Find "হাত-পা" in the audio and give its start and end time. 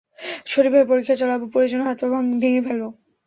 1.87-2.07